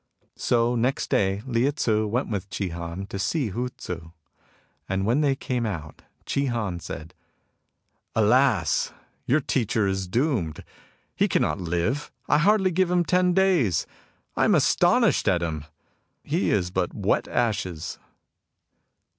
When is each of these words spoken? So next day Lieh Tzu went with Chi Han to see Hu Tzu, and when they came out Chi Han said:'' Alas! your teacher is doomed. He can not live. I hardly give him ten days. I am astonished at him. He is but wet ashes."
So 0.39 0.73
next 0.73 1.11
day 1.11 1.43
Lieh 1.45 1.69
Tzu 1.71 2.07
went 2.07 2.27
with 2.27 2.49
Chi 2.49 2.69
Han 2.69 3.05
to 3.05 3.19
see 3.19 3.49
Hu 3.49 3.69
Tzu, 3.69 4.09
and 4.89 5.05
when 5.05 5.21
they 5.21 5.35
came 5.35 5.63
out 5.63 6.01
Chi 6.25 6.45
Han 6.45 6.79
said:'' 6.79 7.13
Alas! 8.15 8.93
your 9.27 9.39
teacher 9.41 9.85
is 9.85 10.07
doomed. 10.07 10.63
He 11.15 11.27
can 11.27 11.43
not 11.43 11.61
live. 11.61 12.11
I 12.27 12.39
hardly 12.39 12.71
give 12.71 12.89
him 12.89 13.05
ten 13.05 13.33
days. 13.33 13.85
I 14.35 14.45
am 14.45 14.55
astonished 14.55 15.27
at 15.27 15.43
him. 15.43 15.65
He 16.23 16.49
is 16.49 16.71
but 16.71 16.95
wet 16.95 17.27
ashes." 17.27 17.99